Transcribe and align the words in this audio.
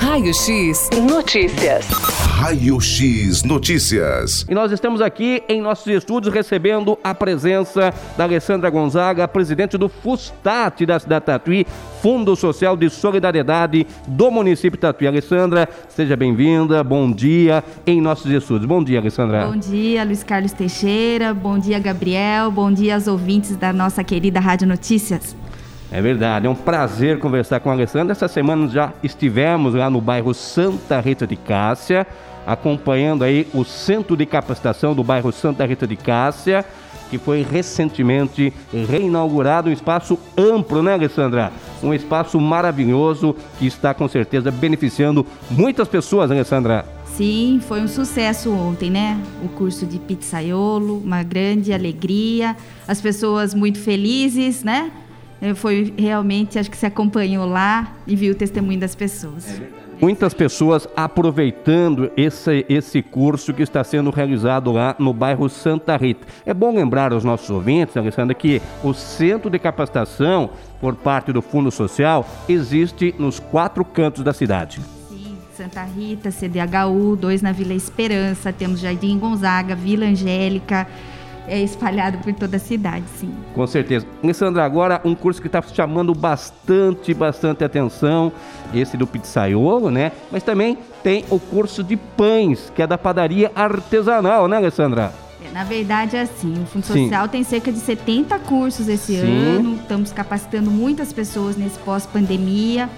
Raio 0.00 0.32
X 0.32 0.88
Notícias. 1.06 1.86
Raio 1.90 2.80
X 2.80 3.44
Notícias. 3.44 4.46
E 4.48 4.54
nós 4.54 4.72
estamos 4.72 5.02
aqui 5.02 5.42
em 5.46 5.60
nossos 5.60 5.86
estúdios 5.88 6.32
recebendo 6.32 6.98
a 7.04 7.14
presença 7.14 7.92
da 8.16 8.24
Alessandra 8.24 8.70
Gonzaga, 8.70 9.28
presidente 9.28 9.76
do 9.76 9.90
FUSTAT 9.90 10.86
da 10.86 10.98
cidade 10.98 11.20
de 11.20 11.26
Tatuí, 11.26 11.66
Fundo 12.00 12.34
Social 12.34 12.78
de 12.78 12.88
Solidariedade 12.88 13.86
do 14.08 14.30
município 14.30 14.78
de 14.78 14.80
Tatuí. 14.80 15.06
Alessandra, 15.06 15.68
seja 15.90 16.16
bem-vinda, 16.16 16.82
bom 16.82 17.12
dia 17.12 17.62
em 17.86 18.00
nossos 18.00 18.30
estúdios. 18.32 18.64
Bom 18.64 18.82
dia, 18.82 19.00
Alessandra. 19.00 19.46
Bom 19.46 19.58
dia, 19.58 20.02
Luiz 20.02 20.24
Carlos 20.24 20.52
Teixeira, 20.52 21.34
bom 21.34 21.58
dia, 21.58 21.78
Gabriel, 21.78 22.50
bom 22.50 22.72
dia 22.72 22.94
aos 22.94 23.06
ouvintes 23.06 23.54
da 23.54 23.70
nossa 23.70 24.02
querida 24.02 24.40
Rádio 24.40 24.66
Notícias. 24.66 25.36
É 25.92 26.00
verdade, 26.00 26.46
é 26.46 26.50
um 26.50 26.54
prazer 26.54 27.18
conversar 27.18 27.58
com 27.58 27.68
a 27.68 27.72
Alessandra. 27.72 28.12
Essa 28.12 28.28
semana 28.28 28.68
já 28.68 28.92
estivemos 29.02 29.74
lá 29.74 29.90
no 29.90 30.00
bairro 30.00 30.32
Santa 30.32 31.00
Rita 31.00 31.26
de 31.26 31.34
Cássia, 31.34 32.06
acompanhando 32.46 33.24
aí 33.24 33.48
o 33.52 33.64
centro 33.64 34.16
de 34.16 34.24
capacitação 34.24 34.94
do 34.94 35.02
bairro 35.02 35.32
Santa 35.32 35.66
Rita 35.66 35.88
de 35.88 35.96
Cássia, 35.96 36.64
que 37.10 37.18
foi 37.18 37.42
recentemente 37.42 38.52
reinaugurado, 38.88 39.68
um 39.68 39.72
espaço 39.72 40.16
amplo, 40.38 40.80
né, 40.80 40.94
Alessandra? 40.94 41.52
Um 41.82 41.92
espaço 41.92 42.38
maravilhoso 42.38 43.34
que 43.58 43.66
está 43.66 43.92
com 43.92 44.06
certeza 44.06 44.52
beneficiando 44.52 45.26
muitas 45.50 45.88
pessoas, 45.88 46.30
Alessandra. 46.30 46.86
Sim, 47.04 47.60
foi 47.66 47.82
um 47.82 47.88
sucesso 47.88 48.52
ontem, 48.52 48.90
né? 48.90 49.20
O 49.42 49.48
curso 49.48 49.84
de 49.84 49.98
pizzaiolo, 49.98 50.98
uma 50.98 51.24
grande 51.24 51.72
alegria, 51.72 52.56
as 52.86 53.00
pessoas 53.00 53.52
muito 53.52 53.80
felizes, 53.80 54.62
né? 54.62 54.92
Foi 55.54 55.92
realmente, 55.96 56.58
acho 56.58 56.70
que 56.70 56.76
se 56.76 56.86
acompanhou 56.86 57.46
lá 57.46 57.94
e 58.06 58.14
viu 58.14 58.32
o 58.32 58.36
testemunho 58.36 58.78
das 58.78 58.94
pessoas. 58.94 59.60
É 59.60 59.80
Muitas 60.00 60.32
pessoas 60.32 60.88
aproveitando 60.96 62.10
esse, 62.16 62.64
esse 62.70 63.02
curso 63.02 63.52
que 63.52 63.62
está 63.62 63.84
sendo 63.84 64.08
realizado 64.08 64.72
lá 64.72 64.96
no 64.98 65.12
bairro 65.12 65.46
Santa 65.50 65.94
Rita. 65.94 66.26
É 66.46 66.54
bom 66.54 66.74
lembrar 66.74 67.12
aos 67.12 67.22
nossos 67.22 67.50
ouvintes, 67.50 67.98
Alessandra, 67.98 68.34
que 68.34 68.62
o 68.82 68.94
centro 68.94 69.50
de 69.50 69.58
capacitação 69.58 70.48
por 70.80 70.94
parte 70.94 71.34
do 71.34 71.42
Fundo 71.42 71.70
Social 71.70 72.26
existe 72.48 73.14
nos 73.18 73.38
quatro 73.38 73.84
cantos 73.84 74.24
da 74.24 74.32
cidade. 74.32 74.80
Sim, 75.10 75.36
Santa 75.54 75.84
Rita, 75.84 76.30
CDHU, 76.30 77.14
dois 77.16 77.42
na 77.42 77.52
Vila 77.52 77.74
Esperança, 77.74 78.54
temos 78.54 78.80
Jardim 78.80 79.18
Gonzaga, 79.18 79.74
Vila 79.74 80.06
Angélica, 80.06 80.86
é 81.46 81.60
espalhado 81.60 82.18
por 82.18 82.32
toda 82.32 82.56
a 82.56 82.60
cidade, 82.60 83.04
sim. 83.16 83.32
Com 83.54 83.66
certeza. 83.66 84.06
Alessandra, 84.22 84.64
agora 84.64 85.00
um 85.04 85.14
curso 85.14 85.40
que 85.40 85.48
está 85.48 85.62
chamando 85.62 86.14
bastante, 86.14 87.12
bastante 87.12 87.64
atenção, 87.64 88.32
esse 88.72 88.96
do 88.96 89.06
pizzaiolo, 89.06 89.90
né? 89.90 90.12
Mas 90.30 90.42
também 90.42 90.78
tem 91.02 91.24
o 91.30 91.38
curso 91.38 91.82
de 91.82 91.96
pães, 91.96 92.72
que 92.74 92.82
é 92.82 92.86
da 92.86 92.98
padaria 92.98 93.50
artesanal, 93.54 94.46
né, 94.46 94.56
Alessandra? 94.56 95.12
É, 95.44 95.50
na 95.52 95.64
verdade, 95.64 96.16
é 96.16 96.22
assim, 96.22 96.62
o 96.62 96.66
Fundo 96.66 96.86
Social 96.86 97.24
Sim. 97.24 97.30
tem 97.30 97.42
cerca 97.42 97.72
de 97.72 97.78
70 97.78 98.38
cursos 98.40 98.88
esse 98.88 99.14
Sim. 99.14 99.56
ano, 99.56 99.76
estamos 99.76 100.12
capacitando 100.12 100.70
muitas 100.70 101.12
pessoas 101.12 101.56
nesse 101.56 101.78
pós-pandemia. 101.78 102.88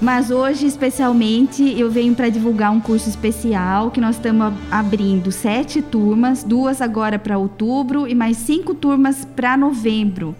Mas 0.00 0.30
hoje, 0.30 0.64
especialmente, 0.64 1.76
eu 1.76 1.90
venho 1.90 2.14
para 2.14 2.28
divulgar 2.28 2.70
um 2.70 2.80
curso 2.80 3.08
especial 3.08 3.90
que 3.90 4.00
nós 4.00 4.14
estamos 4.14 4.54
abrindo 4.70 5.32
sete 5.32 5.82
turmas, 5.82 6.44
duas 6.44 6.80
agora 6.80 7.18
para 7.18 7.36
outubro 7.36 8.06
e 8.06 8.14
mais 8.14 8.36
cinco 8.36 8.74
turmas 8.74 9.24
para 9.24 9.56
novembro. 9.56 10.36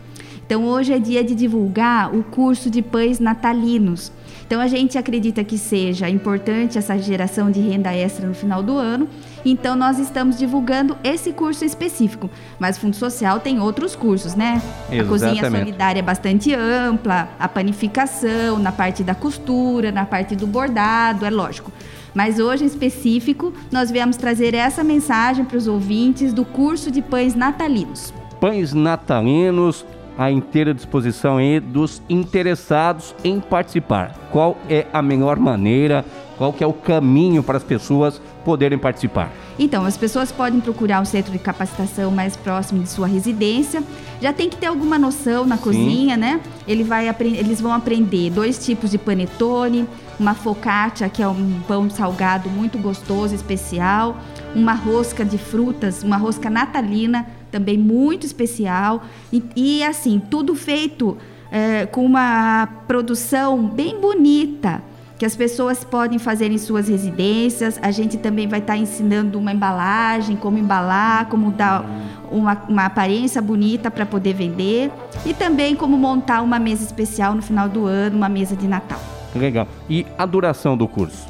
Então, 0.47 0.65
hoje 0.65 0.93
é 0.93 0.99
dia 1.01 1.25
de 1.25 1.35
divulgar 1.35 2.15
o 2.15 2.23
curso 2.23 2.71
de 2.71 2.81
pães 2.81 3.19
natalinos. 3.19 4.13
Então, 4.47 4.61
a 4.61 4.69
gente 4.69 4.97
acredita 4.97 5.43
que 5.43 5.59
seja 5.59 6.09
importante 6.09 6.79
essa 6.79 6.97
geração 6.97 7.51
de 7.51 7.61
renda 7.61 7.93
extra 7.93 8.29
no 8.29 8.35
final 8.35 8.63
do 8.63 8.77
ano. 8.77 9.09
Então, 9.45 9.77
nós 9.77 9.99
estamos 9.99 10.39
divulgando 10.39 10.97
esse 11.03 11.33
curso 11.33 11.65
específico. 11.65 12.31
Mas 12.59 12.77
o 12.77 12.81
Fundo 12.81 12.97
Social 12.97 13.41
tem 13.41 13.61
outros 13.61 13.95
cursos, 13.95 14.35
né? 14.35 14.61
Exatamente. 14.91 15.01
A 15.01 15.05
cozinha 15.05 15.51
solidária 15.51 16.01
é 16.01 16.03
bastante 16.03 16.55
ampla, 16.55 17.29
a 17.39 17.49
panificação, 17.49 18.59
na 18.59 18.73
parte 18.73 19.03
da 19.03 19.15
costura, 19.15 19.93
na 19.93 20.05
parte 20.05 20.35
do 20.35 20.47
bordado, 20.47 21.25
é 21.25 21.31
lógico. 21.31 21.73
Mas 22.15 22.39
hoje, 22.39 22.65
em 22.65 22.67
específico, 22.67 23.53
nós 23.71 23.91
viemos 23.91 24.17
trazer 24.17 24.55
essa 24.55 24.83
mensagem 24.83 25.45
para 25.45 25.57
os 25.57 25.67
ouvintes 25.67 26.33
do 26.33 26.45
curso 26.45 26.91
de 26.91 27.03
pães 27.03 27.35
natalinos. 27.35 28.13
Pães 28.41 28.73
natalinos 28.73 29.85
à 30.17 30.31
inteira 30.31 30.75
disposição 30.75 31.37
aí 31.37 31.61
dos 31.61 32.03
interessados 32.09 33.15
em 33.23 33.39
participar. 33.39 34.17
Qual 34.33 34.57
é 34.69 34.87
a 34.93 35.01
melhor 35.01 35.39
maneira, 35.39 36.05
qual 36.39 36.53
que 36.53 36.63
é 36.63 36.67
o 36.67 36.73
caminho 36.73 37.43
para 37.43 37.57
as 37.57 37.65
pessoas 37.65 38.23
poderem 38.45 38.79
participar? 38.79 39.33
Então, 39.59 39.85
as 39.85 39.97
pessoas 39.97 40.31
podem 40.31 40.61
procurar 40.61 41.01
um 41.01 41.05
centro 41.05 41.33
de 41.33 41.39
capacitação 41.39 42.13
mais 42.13 42.37
próximo 42.37 42.81
de 42.81 42.89
sua 42.89 43.09
residência. 43.09 43.83
Já 44.23 44.33
tem 44.33 44.49
que 44.49 44.57
ter 44.57 44.67
alguma 44.67 44.97
noção 45.01 45.45
na 45.45 45.59
cozinha, 45.59 46.15
Sim. 46.15 46.21
né? 46.21 46.41
Ele 46.67 46.85
vai, 46.85 47.09
eles 47.09 47.61
vão 47.61 47.73
aprender 47.73 48.31
dois 48.31 48.65
tipos 48.65 48.93
de 48.93 48.99
panetone, 48.99 49.87
uma 50.19 50.33
focaccia, 50.33 51.09
que 51.09 51.21
é 51.21 51.27
um 51.27 51.61
pão 51.67 51.91
salgado 51.91 52.49
muito 52.49 52.79
gostoso, 52.79 53.35
especial, 53.35 54.17
uma 54.55 54.75
rosca 54.75 55.25
de 55.25 55.39
frutas, 55.39 56.05
uma 56.05 56.17
rosca 56.17 56.49
natalina, 56.49 57.27
também 57.51 57.77
muito 57.77 58.25
especial. 58.25 59.03
E, 59.33 59.43
e 59.57 59.83
assim, 59.83 60.23
tudo 60.31 60.55
feito 60.55 61.19
é, 61.51 61.85
com 61.87 62.05
uma 62.05 62.69
produção 62.87 63.67
bem 63.67 64.01
bonita 64.01 64.83
que 65.19 65.27
as 65.27 65.35
pessoas 65.35 65.83
podem 65.83 66.19
fazer 66.19 66.51
em 66.53 66.59
suas 66.59 66.89
residências. 66.89 67.79
A 67.83 67.91
gente 67.91 68.17
também 68.17 68.47
vai 68.47 68.61
estar 68.61 68.77
ensinando 68.77 69.39
uma 69.39 69.53
embalagem, 69.53 70.37
como 70.37 70.57
embalar, 70.57 71.27
como 71.27 71.51
dar 71.51 71.85
uma, 72.31 72.55
uma 72.69 72.85
aparência 72.85 73.43
bonita 73.43 73.91
para 73.91 74.07
poder 74.07 74.35
vender 74.35 74.93
e 75.27 75.35
também 75.35 75.75
como 75.75 75.99
montar 75.99 76.41
uma 76.41 76.59
mesa 76.59 76.85
especial 76.85 77.35
no 77.35 77.43
final 77.43 77.69
do 77.69 77.87
ano, 77.87 78.17
uma 78.17 78.29
mesa 78.29 78.55
de 78.55 78.69
Natal. 78.69 79.01
Legal. 79.35 79.67
E 79.91 80.07
a 80.17 80.25
duração 80.25 80.77
do 80.77 80.87
curso? 80.87 81.27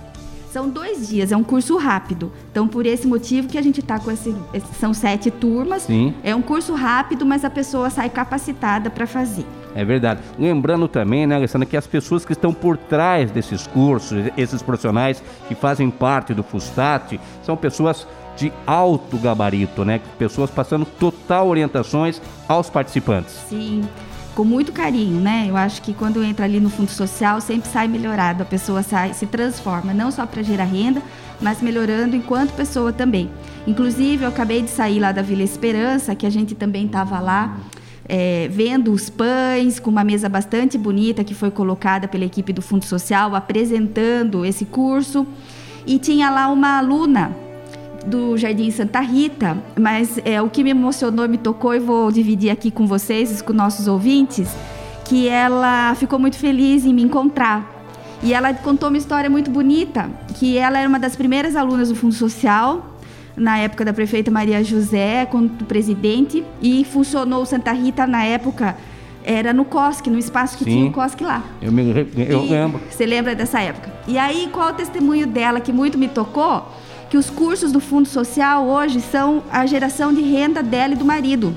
São 0.53 0.69
dois 0.69 1.09
dias, 1.09 1.31
é 1.31 1.37
um 1.37 1.45
curso 1.45 1.77
rápido. 1.77 2.33
Então, 2.51 2.67
por 2.67 2.87
esse 2.87 3.07
motivo 3.07 3.49
que 3.49 3.59
a 3.59 3.63
gente 3.63 3.81
está 3.81 3.99
com 3.99 4.11
esse, 4.11 4.35
São 4.79 4.95
sete 4.95 5.31
turmas. 5.31 5.83
Sim. 5.83 6.15
É 6.23 6.35
um 6.35 6.43
curso 6.43 6.75
rápido, 6.75 7.25
mas 7.27 7.45
a 7.45 7.51
pessoa 7.51 7.91
sai 7.91 8.09
capacitada 8.09 8.89
para 8.91 9.07
fazer. 9.07 9.47
É 9.79 9.85
verdade. 9.85 10.21
Lembrando 10.37 10.89
também, 10.89 11.25
né, 11.25 11.37
Alessandra, 11.37 11.65
que 11.65 11.77
as 11.77 11.87
pessoas 11.87 12.25
que 12.25 12.33
estão 12.33 12.53
por 12.53 12.77
trás 12.77 13.31
desses 13.31 13.65
cursos, 13.65 14.25
esses 14.37 14.61
profissionais 14.61 15.23
que 15.47 15.55
fazem 15.55 15.89
parte 15.89 16.35
do 16.35 16.43
FUSTAT, 16.43 17.21
são 17.45 17.57
pessoas 17.57 18.05
de 18.37 18.53
alto 18.67 19.17
gabarito, 19.19 19.85
né? 19.85 20.01
Pessoas 20.19 20.51
passando 20.51 20.85
total 20.85 21.47
orientações 21.47 22.21
aos 22.49 22.69
participantes. 22.69 23.33
Sim 23.49 23.83
com 24.35 24.45
muito 24.45 24.71
carinho, 24.71 25.21
né? 25.21 25.47
Eu 25.49 25.57
acho 25.57 25.83
que 25.83 25.93
quando 25.93 26.23
entra 26.23 26.45
ali 26.45 26.61
no 26.61 26.71
fundo 26.71 26.93
social 26.93 27.41
sempre 27.41 27.69
sai 27.69 27.89
melhorado, 27.89 28.45
a 28.45 28.47
pessoa 28.47 28.85
sai, 28.85 29.13
se 29.13 29.27
transforma, 29.27 29.93
não 29.93 30.13
só 30.13 30.25
para 30.27 30.45
gerar 30.45 30.63
renda, 30.63 31.03
mas 31.41 31.61
melhorando 31.61 32.15
enquanto 32.15 32.53
pessoa 32.53 32.93
também. 32.93 33.29
Inclusive, 33.67 34.23
eu 34.23 34.29
acabei 34.29 34.63
de 34.63 34.71
sair 34.71 35.01
lá 35.01 35.11
da 35.11 35.23
Vila 35.23 35.43
Esperança, 35.43 36.15
que 36.15 36.25
a 36.25 36.31
gente 36.31 36.55
também 36.55 36.87
estava 36.87 37.19
lá. 37.19 37.57
É, 38.09 38.49
vendo 38.51 38.91
os 38.91 39.11
pães, 39.11 39.79
com 39.79 39.91
uma 39.91 40.03
mesa 40.03 40.29
bastante 40.29 40.79
bonita 40.79 41.23
que 41.23 41.35
foi 41.35 41.51
colocada 41.51 42.09
pela 42.09 42.25
equipe 42.25 42.53
do 42.55 42.63
Fundo 42.63 42.85
Social, 42.85 43.35
apresentando 43.35 44.47
esse 44.47 44.65
curso. 44.65 45.27
E 45.87 45.99
tinha 45.99 46.31
lá 46.31 46.49
uma 46.49 46.79
aluna 46.79 47.37
do 48.07 48.37
Jardim 48.37 48.71
Santa 48.71 49.01
Rita, 49.01 49.57
mas 49.79 50.19
é, 50.25 50.41
o 50.41 50.49
que 50.49 50.65
me 50.65 50.71
emocionou 50.71 51.29
me 51.29 51.37
tocou 51.37 51.75
e 51.75 51.79
vou 51.79 52.11
dividir 52.11 52.51
aqui 52.51 52.71
com 52.71 52.87
vocês, 52.87 53.43
com 53.43 53.53
nossos 53.53 53.87
ouvintes, 53.87 54.49
que 55.05 55.29
ela 55.29 55.95
ficou 55.95 56.19
muito 56.19 56.37
feliz 56.37 56.85
em 56.85 56.95
me 56.95 57.03
encontrar. 57.03 57.77
E 58.23 58.35
ela 58.35 58.53
contou 58.53 58.89
uma 58.89 58.99
história 58.99 59.31
muito 59.31 59.51
bonita, 59.51 60.11
que 60.35 60.57
ela 60.57 60.79
era 60.79 60.89
uma 60.89 60.99
das 60.99 61.15
primeiras 61.15 61.55
alunas 61.55 61.89
do 61.89 61.95
Fundo 61.95 62.15
Social, 62.15 62.88
na 63.39 63.59
época 63.59 63.85
da 63.85 63.93
prefeita 63.93 64.31
Maria 64.31 64.63
José, 64.63 65.27
quando 65.27 65.65
presidente, 65.65 66.45
e 66.61 66.85
funcionou 66.85 67.47
Santa 67.47 67.73
Rita 67.73 68.07
na 68.07 68.25
época 68.25 68.77
era 69.25 69.53
no 69.53 69.65
COSC, 69.65 70.09
no 70.09 70.19
espaço 70.19 70.57
que 70.57 70.65
Sim, 70.65 70.71
tinha 70.71 70.87
o 70.87 70.93
COSC 70.93 71.23
lá. 71.23 71.45
Eu, 71.61 71.71
me, 71.71 71.83
eu 72.17 72.45
e, 72.45 72.49
lembro. 72.49 72.81
Você 72.89 73.05
lembra 73.05 73.35
dessa 73.35 73.61
época? 73.61 73.93
E 74.07 74.17
aí, 74.17 74.49
qual 74.51 74.71
o 74.71 74.73
testemunho 74.73 75.27
dela 75.27 75.61
que 75.61 75.73
muito 75.73 75.99
me 75.99 76.09
tocou? 76.09 76.67
que 77.09 77.17
os 77.17 77.31
cursos 77.31 77.73
do 77.73 77.81
Fundo 77.81 78.09
Social 78.09 78.67
hoje 78.67 79.01
são 79.01 79.43
a 79.51 79.65
geração 79.67 80.13
de 80.13 80.21
renda 80.21 80.63
dela 80.63 80.95
e 80.95 80.97
do 80.97 81.05
marido. 81.05 81.55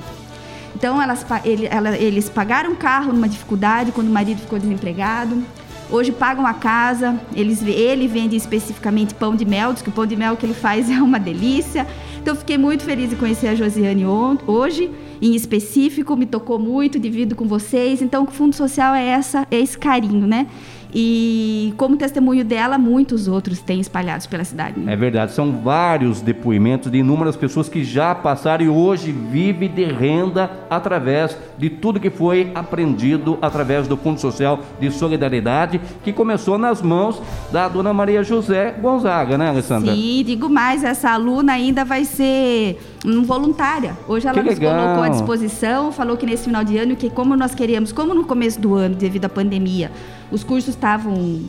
Então, 0.75 1.01
elas, 1.01 1.25
ele, 1.43 1.67
ela, 1.69 1.97
eles 1.97 2.29
pagaram 2.29 2.73
carro 2.75 3.11
numa 3.11 3.27
dificuldade 3.27 3.91
quando 3.91 4.07
o 4.07 4.11
marido 4.11 4.39
ficou 4.39 4.57
desempregado. 4.57 5.43
Hoje 5.91 6.13
pagam 6.13 6.47
a 6.47 6.53
casa, 6.53 7.19
eles, 7.35 7.61
ele 7.61 8.07
vende 8.07 8.37
especificamente 8.37 9.13
pão 9.13 9.35
de 9.35 9.43
mel, 9.43 9.73
diz 9.73 9.81
que 9.81 9.89
o 9.89 9.91
pão 9.91 10.05
de 10.05 10.15
mel 10.15 10.37
que 10.37 10.45
ele 10.45 10.53
faz 10.53 10.89
é 10.89 11.01
uma 11.01 11.19
delícia. 11.19 11.85
Então, 12.21 12.33
fiquei 12.33 12.57
muito 12.57 12.83
feliz 12.83 13.09
de 13.09 13.15
conhecer 13.17 13.47
a 13.47 13.55
Josiane 13.55 14.05
hoje, 14.05 14.89
em 15.21 15.35
específico, 15.35 16.15
me 16.15 16.25
tocou 16.25 16.57
muito, 16.57 16.97
divido 16.97 17.35
com 17.35 17.45
vocês. 17.45 18.01
Então, 18.01 18.23
o 18.23 18.27
Fundo 18.27 18.55
Social 18.55 18.95
é, 18.95 19.05
essa, 19.05 19.45
é 19.51 19.59
esse 19.59 19.77
carinho, 19.77 20.25
né? 20.25 20.47
E 20.93 21.73
como 21.77 21.95
testemunho 21.95 22.43
dela, 22.43 22.77
muitos 22.77 23.27
outros 23.27 23.59
têm 23.59 23.79
espalhados 23.79 24.27
pela 24.27 24.43
cidade. 24.43 24.81
É 24.87 24.95
verdade, 24.95 25.31
são 25.31 25.51
vários 25.51 26.21
depoimentos 26.21 26.91
de 26.91 26.97
inúmeras 26.97 27.35
pessoas 27.35 27.69
que 27.69 27.83
já 27.83 28.13
passaram 28.13 28.65
e 28.65 28.69
hoje 28.69 29.11
vivem 29.11 29.69
de 29.69 29.85
renda 29.85 30.51
através 30.69 31.37
de 31.57 31.69
tudo 31.69 31.99
que 31.99 32.09
foi 32.09 32.51
aprendido 32.53 33.37
através 33.41 33.87
do 33.87 33.95
Fundo 33.95 34.19
Social 34.19 34.59
de 34.79 34.91
Solidariedade, 34.91 35.79
que 36.03 36.11
começou 36.11 36.57
nas 36.57 36.81
mãos 36.81 37.21
da 37.51 37.67
dona 37.67 37.93
Maria 37.93 38.23
José 38.23 38.71
Gonzaga, 38.81 39.37
né, 39.37 39.49
Alessandra? 39.49 39.93
Sim, 39.93 40.23
digo 40.25 40.49
mais, 40.49 40.83
essa 40.83 41.11
aluna 41.11 41.53
ainda 41.53 41.85
vai 41.85 42.03
ser 42.03 42.79
voluntária. 43.23 43.97
Hoje 44.07 44.27
ela 44.27 44.37
Que 44.37 44.49
nos 44.49 44.59
legal. 44.59 44.79
colocou 44.83 45.03
à 45.03 45.09
disposição, 45.09 45.91
falou 45.91 46.15
que 46.17 46.25
nesse 46.25 46.43
final 46.45 46.63
de 46.63 46.77
ano, 46.77 46.95
que 46.95 47.09
como 47.09 47.35
nós 47.35 47.55
queríamos, 47.55 47.91
como 47.91 48.13
no 48.13 48.23
começo 48.25 48.59
do 48.59 48.75
ano, 48.75 48.95
devido 48.95 49.25
à 49.25 49.29
pandemia, 49.29 49.91
os 50.31 50.43
cursos 50.43 50.69
estavam 50.75 51.41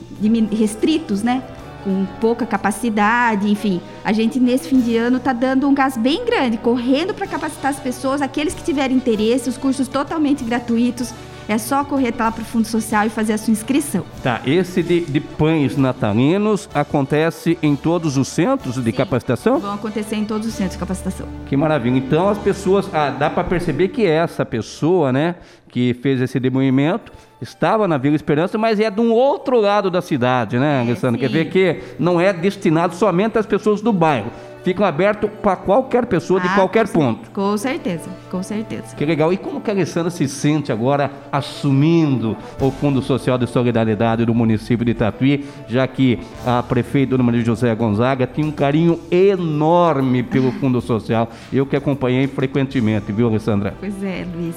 restritos, 0.50 1.22
né? 1.22 1.42
Com 1.84 2.06
pouca 2.20 2.46
capacidade, 2.46 3.50
enfim. 3.50 3.80
A 4.04 4.12
gente, 4.12 4.38
nesse 4.38 4.68
fim 4.68 4.80
de 4.80 4.96
ano, 4.96 5.16
está 5.16 5.32
dando 5.32 5.68
um 5.68 5.74
gás 5.74 5.96
bem 5.96 6.24
grande, 6.24 6.56
correndo 6.56 7.12
para 7.12 7.26
capacitar 7.26 7.70
as 7.72 7.80
pessoas, 7.80 8.22
aqueles 8.22 8.54
que 8.54 8.62
tiverem 8.62 8.96
interesse, 8.96 9.48
os 9.48 9.58
cursos 9.58 9.88
totalmente 9.88 10.44
gratuitos. 10.44 11.12
É 11.48 11.58
só 11.58 11.84
correr 11.84 12.14
lá 12.18 12.30
para 12.30 12.42
o 12.42 12.44
Fundo 12.44 12.66
Social 12.66 13.06
e 13.06 13.10
fazer 13.10 13.32
a 13.32 13.38
sua 13.38 13.52
inscrição. 13.52 14.04
Tá, 14.22 14.40
esse 14.46 14.82
de, 14.82 15.00
de 15.00 15.20
pães 15.20 15.76
natalinos 15.76 16.68
acontece 16.74 17.58
em 17.62 17.74
todos 17.74 18.16
os 18.16 18.28
centros 18.28 18.76
de 18.76 18.92
capacitação? 18.92 19.58
Vão 19.58 19.74
acontecer 19.74 20.16
em 20.16 20.24
todos 20.24 20.46
os 20.46 20.54
centros 20.54 20.74
de 20.74 20.78
capacitação. 20.78 21.26
Que 21.46 21.56
maravilha. 21.56 21.96
Então 21.96 22.28
as 22.28 22.38
pessoas, 22.38 22.88
ah, 22.94 23.10
dá 23.10 23.28
para 23.28 23.44
perceber 23.44 23.88
que 23.88 24.06
essa 24.06 24.44
pessoa, 24.44 25.12
né, 25.12 25.36
que 25.68 25.94
fez 25.94 26.20
esse 26.20 26.38
depoimento, 26.38 27.12
estava 27.40 27.88
na 27.88 27.98
Vila 27.98 28.14
Esperança, 28.14 28.56
mas 28.56 28.78
é 28.78 28.90
de 28.90 29.00
um 29.00 29.10
outro 29.12 29.60
lado 29.60 29.90
da 29.90 30.00
cidade, 30.00 30.58
né, 30.58 30.80
Alessandra? 30.80 31.18
Quer 31.18 31.28
sim. 31.28 31.32
ver 31.32 31.44
que 31.46 31.80
não 31.98 32.20
é 32.20 32.32
destinado 32.32 32.94
somente 32.94 33.38
às 33.38 33.46
pessoas 33.46 33.80
do 33.80 33.92
bairro. 33.92 34.30
Ficam 34.64 34.86
aberto 34.86 35.28
para 35.28 35.56
qualquer 35.56 36.06
pessoa 36.06 36.40
de 36.40 36.46
Ah, 36.46 36.54
qualquer 36.54 36.86
com 36.86 36.92
ponto. 37.00 37.30
Com 37.32 37.56
certeza, 37.58 38.08
com 38.30 38.42
certeza. 38.42 38.94
Que 38.94 39.04
legal. 39.04 39.32
E 39.32 39.36
como 39.36 39.60
que 39.60 39.70
a 39.70 39.74
Alessandra 39.74 40.10
se 40.10 40.28
sente 40.28 40.70
agora 40.70 41.10
assumindo 41.32 42.36
o 42.60 42.70
Fundo 42.70 43.02
Social 43.02 43.36
de 43.36 43.46
Solidariedade 43.46 44.24
do 44.24 44.34
município 44.34 44.84
de 44.84 44.94
Tatuí, 44.94 45.44
já 45.66 45.86
que 45.86 46.18
a 46.46 46.62
prefeita 46.62 47.10
Dona 47.12 47.24
Maria 47.24 47.44
José 47.44 47.74
Gonzaga 47.74 48.26
tinha 48.26 48.46
um 48.46 48.52
carinho 48.52 49.00
enorme 49.10 50.22
pelo 50.22 50.52
Fundo 50.52 50.80
Social. 50.80 51.28
Eu 51.52 51.66
que 51.66 51.76
acompanhei 51.76 52.26
frequentemente, 52.26 53.10
viu, 53.12 53.26
Alessandra? 53.28 53.74
Pois 53.80 54.02
é, 54.02 54.24
Luiz. 54.34 54.54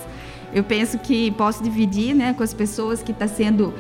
Eu 0.54 0.64
penso 0.64 0.98
que 1.00 1.32
posso 1.32 1.62
dividir 1.62 2.16
né, 2.16 2.34
com 2.34 2.42
as 2.44 2.54
pessoas 2.54 3.04
que 3.04 3.12
está 3.12 3.28
sendo 3.28 3.74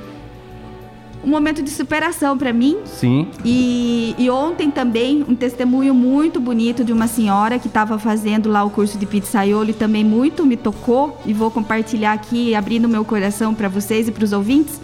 um 1.25 1.29
momento 1.29 1.63
de 1.63 1.71
superação 1.71 2.37
para 2.37 2.53
mim. 2.53 2.77
Sim. 2.85 3.27
E, 3.43 4.13
e 4.17 4.29
ontem 4.29 4.69
também 4.69 5.25
um 5.27 5.35
testemunho 5.35 5.93
muito 5.93 6.39
bonito 6.39 6.83
de 6.83 6.93
uma 6.93 7.07
senhora 7.07 7.57
que 7.57 7.67
estava 7.67 7.97
fazendo 7.97 8.49
lá 8.49 8.63
o 8.63 8.69
curso 8.69 8.97
de 8.97 9.05
pizzaiolo 9.05 9.71
e 9.71 9.73
também 9.73 10.03
muito 10.03 10.45
me 10.45 10.55
tocou 10.55 11.19
e 11.25 11.33
vou 11.33 11.49
compartilhar 11.49 12.13
aqui, 12.13 12.53
abrindo 12.53 12.87
meu 12.87 13.03
coração 13.03 13.55
para 13.55 13.67
vocês 13.67 14.07
e 14.07 14.11
para 14.11 14.23
os 14.23 14.31
ouvintes, 14.31 14.79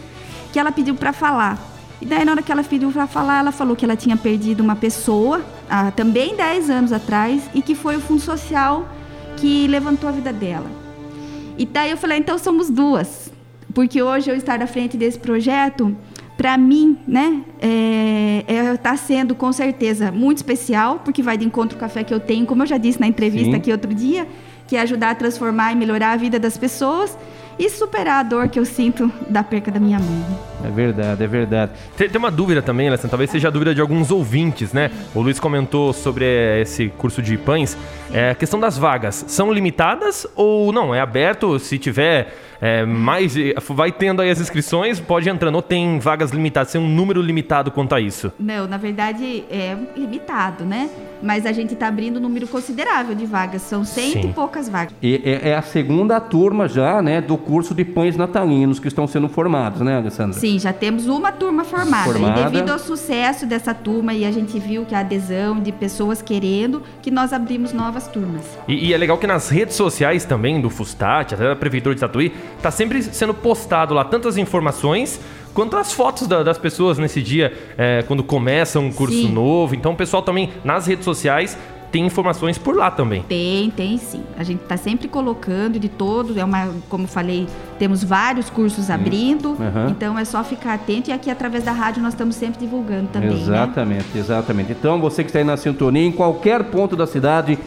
que 0.51 0.59
ela 0.59 0.71
pediu 0.71 0.95
para 0.95 1.13
falar. 1.13 1.59
E 2.01 2.05
daí 2.05 2.25
na 2.25 2.31
hora 2.31 2.41
que 2.41 2.51
ela 2.51 2.63
pediu 2.63 2.91
para 2.91 3.05
falar, 3.05 3.39
ela 3.39 3.51
falou 3.51 3.75
que 3.75 3.85
ela 3.85 3.95
tinha 3.95 4.17
perdido 4.17 4.61
uma 4.61 4.75
pessoa, 4.75 5.41
há 5.69 5.91
também 5.91 6.35
10 6.35 6.69
anos 6.71 6.91
atrás, 6.91 7.43
e 7.53 7.61
que 7.61 7.75
foi 7.75 7.95
o 7.95 8.01
Fundo 8.01 8.21
Social 8.21 8.89
que 9.37 9.67
levantou 9.67 10.09
a 10.09 10.11
vida 10.11 10.33
dela. 10.33 10.65
E 11.57 11.65
daí 11.65 11.91
eu 11.91 11.97
falei, 11.97 12.17
então 12.17 12.39
somos 12.39 12.71
duas. 12.71 13.31
Porque 13.73 14.01
hoje 14.01 14.29
eu 14.29 14.35
estar 14.35 14.61
à 14.61 14.67
frente 14.67 14.97
desse 14.97 15.17
projeto, 15.17 15.95
para 16.41 16.57
mim, 16.57 16.97
né, 17.07 17.43
é, 17.61 18.43
é, 18.47 18.75
tá 18.75 18.97
sendo 18.97 19.35
com 19.35 19.51
certeza 19.51 20.11
muito 20.11 20.37
especial, 20.37 20.99
porque 21.05 21.21
vai 21.21 21.37
de 21.37 21.45
encontro 21.45 21.77
ao 21.77 21.79
café 21.79 22.03
que 22.03 22.11
eu 22.11 22.19
tenho, 22.19 22.47
como 22.47 22.63
eu 22.63 22.65
já 22.65 22.79
disse 22.79 22.99
na 22.99 23.05
entrevista 23.05 23.51
Sim. 23.51 23.57
aqui 23.57 23.71
outro 23.71 23.93
dia, 23.93 24.27
que 24.67 24.75
é 24.75 24.81
ajudar 24.81 25.11
a 25.11 25.15
transformar 25.15 25.71
e 25.71 25.75
melhorar 25.75 26.13
a 26.13 26.17
vida 26.17 26.39
das 26.39 26.57
pessoas 26.57 27.15
e 27.59 27.69
superar 27.69 28.21
a 28.21 28.23
dor 28.23 28.47
que 28.49 28.57
eu 28.57 28.65
sinto 28.65 29.11
da 29.29 29.43
perca 29.43 29.69
da 29.69 29.79
minha 29.79 29.99
mãe. 29.99 30.25
É 30.65 30.69
verdade, 30.71 31.23
é 31.23 31.27
verdade. 31.27 31.73
Tem, 31.95 32.09
tem 32.09 32.17
uma 32.17 32.31
dúvida 32.31 32.59
também, 32.59 32.87
Alessandra, 32.87 33.11
talvez 33.11 33.29
seja 33.29 33.49
a 33.49 33.51
dúvida 33.51 33.75
de 33.75 33.81
alguns 33.81 34.09
ouvintes, 34.09 34.73
né? 34.73 34.89
O 35.13 35.21
Luiz 35.21 35.39
comentou 35.39 35.93
sobre 35.93 36.25
eh, 36.25 36.61
esse 36.61 36.87
curso 36.97 37.21
de 37.21 37.37
pães. 37.37 37.77
É, 38.11 38.31
a 38.31 38.35
questão 38.35 38.59
das 38.59 38.79
vagas, 38.79 39.25
são 39.27 39.53
limitadas 39.53 40.25
ou 40.35 40.73
não? 40.73 40.95
É 40.95 41.01
aberto, 41.01 41.59
se 41.59 41.77
tiver 41.77 42.33
eh, 42.61 42.85
mais... 42.85 43.35
eh, 43.35 43.55
Vai 43.69 43.91
tendo 43.91 44.21
aí 44.21 44.29
as 44.29 44.39
inscrições, 44.39 44.99
pode 44.99 45.27
entrando. 45.29 45.55
Ou 45.55 45.61
tem 45.61 45.97
vagas 45.99 46.31
limitadas, 46.31 46.71
tem 46.71 46.79
um 46.79 46.87
número 46.87 47.21
limitado 47.21 47.71
quanto 47.71 47.95
a 47.95 47.99
isso? 47.99 48.31
Não, 48.39 48.67
na 48.67 48.77
verdade 48.77 49.43
é 49.49 49.75
limitado, 49.95 50.63
né? 50.63 50.89
Mas 51.23 51.45
a 51.45 51.51
gente 51.51 51.73
está 51.73 51.87
abrindo 51.87 52.17
um 52.17 52.19
número 52.19 52.47
considerável 52.47 53.13
de 53.15 53.25
vagas, 53.25 53.61
são 53.61 53.83
cento 53.85 54.13
Sim. 54.13 54.29
e 54.29 54.33
poucas 54.33 54.67
vagas. 54.67 54.93
E 55.01 55.21
é, 55.23 55.49
é 55.49 55.55
a 55.55 55.61
segunda 55.61 56.19
turma 56.19 56.67
já, 56.67 57.01
né, 57.01 57.21
do 57.21 57.37
curso 57.37 57.75
de 57.75 57.85
pães 57.85 58.17
natalinos 58.17 58.79
que 58.79 58.87
estão 58.87 59.05
sendo 59.07 59.29
formados, 59.29 59.81
né, 59.81 59.97
Alessandra? 59.97 60.39
Sim, 60.39 60.57
já 60.57 60.73
temos 60.73 61.07
uma 61.07 61.31
turma 61.31 61.63
formada. 61.63 62.11
Formada. 62.11 62.41
E 62.41 62.43
devido 62.45 62.71
ao 62.71 62.79
sucesso 62.79 63.45
dessa 63.45 63.73
turma 63.73 64.13
e 64.13 64.25
a 64.25 64.31
gente 64.31 64.57
viu 64.59 64.83
que 64.83 64.95
a 64.95 64.99
adesão 64.99 65.59
de 65.59 65.71
pessoas 65.71 66.21
querendo, 66.21 66.81
que 67.01 67.11
nós 67.11 67.31
abrimos 67.33 67.71
novas 67.71 68.07
turmas. 68.07 68.43
E, 68.67 68.87
e 68.87 68.93
é 68.93 68.97
legal 68.97 69.17
que 69.17 69.27
nas 69.27 69.49
redes 69.49 69.75
sociais 69.75 70.25
também 70.25 70.59
do 70.59 70.69
Fustat, 70.69 71.35
até 71.35 71.47
da 71.47 71.55
Prefeitura 71.55 71.93
de 71.93 72.01
Tatuí, 72.01 72.33
tá 72.61 72.71
sempre 72.71 73.01
sendo 73.03 73.33
postado 73.33 73.93
lá 73.93 74.03
tantas 74.03 74.37
informações 74.37 75.19
quanto 75.53 75.75
as 75.77 75.91
fotos 75.91 76.27
da- 76.27 76.43
das 76.43 76.57
pessoas 76.57 76.97
nesse 76.97 77.21
dia, 77.21 77.53
é, 77.77 78.03
quando 78.07 78.23
começa 78.23 78.79
um 78.79 78.91
curso 78.91 79.15
Sim. 79.15 79.31
novo. 79.31 79.75
Então 79.75 79.91
o 79.91 79.95
pessoal 79.95 80.23
também, 80.23 80.49
nas 80.63 80.87
redes 80.87 81.03
sociais, 81.05 81.57
tem 81.91 82.05
informações 82.05 82.57
por 82.57 82.73
lá 82.73 82.89
também. 82.89 83.21
Tem, 83.23 83.69
tem 83.69 83.97
sim. 83.97 84.23
A 84.37 84.43
gente 84.45 84.61
está 84.61 84.77
sempre 84.77 85.09
colocando 85.09 85.77
de 85.77 85.89
todo, 85.89 86.39
é 86.39 86.45
uma, 86.45 86.69
como 86.87 87.03
eu 87.03 87.07
falei, 87.09 87.47
temos 87.77 88.01
vários 88.01 88.49
cursos 88.49 88.89
abrindo, 88.89 89.57
Aham. 89.59 89.87
então 89.89 90.17
é 90.17 90.23
só 90.23 90.41
ficar 90.41 90.75
atento 90.75 91.09
e 91.09 91.13
aqui 91.13 91.29
através 91.29 91.65
da 91.65 91.73
rádio 91.73 92.01
nós 92.01 92.13
estamos 92.13 92.35
sempre 92.37 92.61
divulgando 92.61 93.09
também, 93.09 93.31
né? 93.31 93.41
Exatamente, 93.41 94.05
exatamente. 94.17 94.71
Então, 94.71 95.01
você 95.01 95.21
que 95.21 95.29
está 95.31 95.39
aí 95.39 95.43
na 95.45 95.57
sintonia, 95.57 96.05
em 96.07 96.13
qualquer 96.13 96.63
ponto 96.63 96.95
da 96.95 97.05
cidade, 97.05 97.59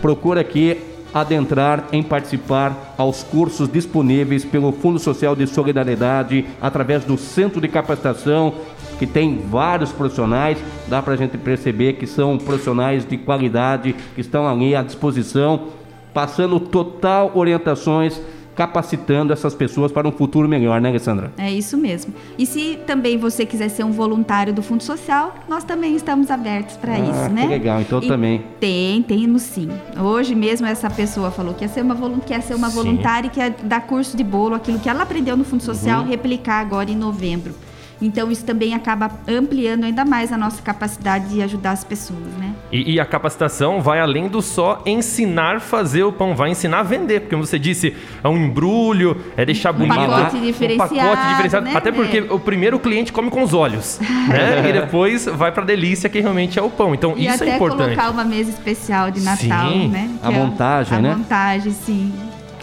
procura 0.00 0.40
aqui 0.40 0.78
adentrar 1.20 1.86
em 1.92 2.02
participar 2.02 2.94
aos 2.98 3.22
cursos 3.22 3.70
disponíveis 3.70 4.44
pelo 4.44 4.70
Fundo 4.70 4.98
Social 4.98 5.34
de 5.34 5.46
Solidariedade, 5.46 6.44
através 6.60 7.04
do 7.04 7.16
Centro 7.16 7.58
de 7.58 7.68
Capacitação, 7.68 8.52
que 8.98 9.06
tem 9.06 9.38
vários 9.38 9.90
profissionais, 9.92 10.58
dá 10.88 11.00
para 11.00 11.14
a 11.14 11.16
gente 11.16 11.38
perceber 11.38 11.94
que 11.94 12.06
são 12.06 12.36
profissionais 12.36 13.06
de 13.06 13.16
qualidade, 13.16 13.94
que 14.14 14.20
estão 14.20 14.46
ali 14.46 14.76
à 14.76 14.82
disposição, 14.82 15.68
passando 16.12 16.60
total 16.60 17.32
orientações, 17.34 18.20
capacitando 18.56 19.32
essas 19.32 19.54
pessoas 19.54 19.92
para 19.92 20.08
um 20.08 20.12
futuro 20.12 20.48
melhor, 20.48 20.80
né, 20.80 20.88
Alessandra? 20.88 21.30
É 21.36 21.52
isso 21.52 21.76
mesmo. 21.76 22.14
E 22.38 22.46
se 22.46 22.78
também 22.86 23.18
você 23.18 23.44
quiser 23.44 23.68
ser 23.68 23.84
um 23.84 23.92
voluntário 23.92 24.52
do 24.52 24.62
Fundo 24.62 24.82
Social, 24.82 25.34
nós 25.48 25.62
também 25.62 25.94
estamos 25.94 26.30
abertos 26.30 26.76
para 26.76 26.94
Ah, 26.94 26.98
isso, 26.98 27.28
que 27.28 27.34
né? 27.34 27.46
legal. 27.46 27.80
Então 27.80 28.00
E 28.02 28.08
também. 28.08 28.42
Tem, 28.58 29.02
temos 29.02 29.42
sim. 29.42 29.68
Hoje 30.02 30.34
mesmo 30.34 30.66
essa 30.66 30.88
pessoa 30.88 31.30
falou 31.30 31.52
que 31.54 31.64
ia 31.64 31.68
ser 31.68 31.82
uma, 31.82 31.94
quer 32.20 32.40
ser 32.40 32.54
uma 32.54 32.70
Sim. 32.70 32.74
voluntária 32.76 33.26
e 33.28 33.30
quer 33.30 33.50
dar 33.62 33.80
curso 33.86 34.16
de 34.16 34.24
bolo, 34.24 34.54
aquilo 34.54 34.78
que 34.78 34.88
ela 34.88 35.02
aprendeu 35.02 35.36
no 35.36 35.44
Fundo 35.44 35.62
Social, 35.62 36.02
Uhum. 36.02 36.08
replicar 36.08 36.60
agora 36.60 36.90
em 36.90 36.96
novembro. 36.96 37.54
Então 38.00 38.30
isso 38.30 38.44
também 38.44 38.74
acaba 38.74 39.10
ampliando 39.26 39.84
ainda 39.84 40.04
mais 40.04 40.30
a 40.32 40.36
nossa 40.36 40.60
capacidade 40.60 41.28
de 41.30 41.42
ajudar 41.42 41.70
as 41.70 41.82
pessoas, 41.82 42.20
né? 42.38 42.52
E, 42.70 42.94
e 42.94 43.00
a 43.00 43.06
capacitação 43.06 43.80
vai 43.80 44.00
além 44.00 44.28
do 44.28 44.42
só 44.42 44.82
ensinar 44.84 45.56
a 45.56 45.60
fazer 45.60 46.02
o 46.04 46.12
pão, 46.12 46.34
vai 46.34 46.50
ensinar 46.50 46.80
a 46.80 46.82
vender, 46.82 47.20
porque 47.20 47.34
como 47.34 47.46
você 47.46 47.58
disse, 47.58 47.96
é 48.22 48.28
um 48.28 48.36
embrulho, 48.36 49.16
é 49.36 49.44
deixar 49.46 49.72
bonito. 49.72 49.94
pacote 49.96 50.36
um 50.36 50.40
diferenciado, 50.42 50.94
pacote 50.94 51.28
diferenciado. 51.28 51.64
né? 51.66 51.72
Até 51.74 51.90
porque 51.90 52.20
o 52.20 52.38
primeiro 52.38 52.78
cliente 52.78 53.12
come 53.12 53.30
com 53.30 53.42
os 53.42 53.54
olhos, 53.54 53.98
né? 54.28 54.68
e 54.68 54.72
depois 54.72 55.24
vai 55.26 55.50
pra 55.50 55.64
delícia 55.64 56.10
que 56.10 56.20
realmente 56.20 56.58
é 56.58 56.62
o 56.62 56.68
pão. 56.68 56.94
Então 56.94 57.14
E 57.16 57.26
isso 57.26 57.42
até 57.42 57.52
é 57.52 57.54
importante. 57.56 57.94
colocar 57.96 58.10
uma 58.10 58.24
mesa 58.24 58.50
especial 58.50 59.10
de 59.10 59.20
Natal, 59.22 59.70
Sim. 59.70 59.88
né? 59.88 60.10
A 60.22 60.30
é 60.30 60.34
montagem, 60.34 60.98
a 60.98 61.00
né? 61.00 61.14
montagem, 61.14 61.72
sim. 61.72 62.12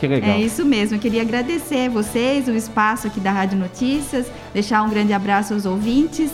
Que 0.03 0.07
legal. 0.09 0.31
É 0.31 0.37
isso 0.41 0.65
mesmo. 0.65 0.97
Eu 0.97 0.99
queria 0.99 1.21
agradecer 1.21 1.87
vocês, 1.87 2.49
o 2.49 2.51
espaço 2.51 3.07
aqui 3.07 3.21
da 3.21 3.31
Rádio 3.31 3.57
Notícias, 3.57 4.29
deixar 4.53 4.83
um 4.83 4.89
grande 4.89 5.13
abraço 5.13 5.53
aos 5.53 5.65
ouvintes 5.65 6.29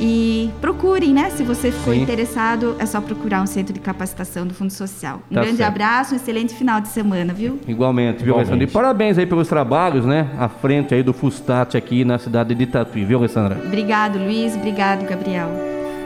e 0.00 0.50
procurem, 0.60 1.12
né? 1.14 1.30
Se 1.30 1.44
você 1.44 1.70
for 1.70 1.94
Sim. 1.94 2.02
interessado, 2.02 2.74
é 2.80 2.84
só 2.86 3.00
procurar 3.00 3.40
um 3.40 3.46
centro 3.46 3.72
de 3.72 3.78
capacitação 3.78 4.44
do 4.44 4.52
Fundo 4.52 4.72
Social. 4.72 5.20
Um 5.30 5.34
Tá 5.36 5.42
grande 5.42 5.58
certo. 5.58 5.68
abraço, 5.70 6.14
um 6.14 6.16
excelente 6.16 6.56
final 6.56 6.80
de 6.80 6.88
semana, 6.88 7.32
viu? 7.32 7.60
Igualmente, 7.68 8.16
viu, 8.24 8.32
Igualmente. 8.32 8.50
Alessandra? 8.50 8.64
E 8.64 8.66
parabéns 8.66 9.16
aí 9.16 9.26
pelos 9.26 9.46
trabalhos, 9.46 10.04
né? 10.04 10.30
À 10.36 10.48
frente 10.48 10.92
aí 10.92 11.04
do 11.04 11.12
Fustat 11.12 11.76
aqui 11.76 12.04
na 12.04 12.18
cidade 12.18 12.52
de 12.52 12.66
Tatuí, 12.66 13.04
viu, 13.04 13.18
Alessandra? 13.18 13.60
Obrigado, 13.64 14.18
Luiz. 14.18 14.56
Obrigado, 14.56 15.06
Gabriel. 15.08 15.48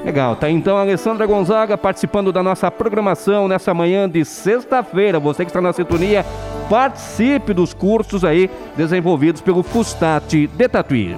Legal, 0.04 0.36
tá 0.36 0.48
então 0.48 0.76
a 0.76 0.82
Alessandra 0.82 1.26
Gonzaga 1.26 1.76
participando 1.76 2.32
da 2.32 2.42
nossa 2.42 2.70
programação 2.70 3.48
nessa 3.48 3.74
manhã 3.74 4.08
de 4.08 4.24
sexta-feira. 4.24 5.18
Você 5.18 5.44
que 5.44 5.50
está 5.50 5.60
na 5.60 5.72
sintonia, 5.72 6.24
participe 6.68 7.52
dos 7.52 7.72
cursos 7.72 8.24
aí 8.24 8.50
desenvolvidos 8.76 9.40
pelo 9.40 9.62
Fustat 9.62 10.46
de 10.46 10.68
Tatuí. 10.68 11.16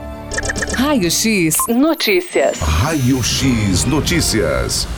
Raio 0.77 1.11
X 1.11 1.57
Notícias. 1.69 2.59
Raio 2.61 3.23
X 3.23 3.85
Notícias. 3.85 4.89